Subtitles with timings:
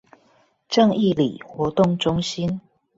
[0.67, 2.59] 正義里活動中心